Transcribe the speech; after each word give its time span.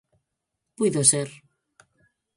Puido 0.75 1.01
ser. 1.11 1.29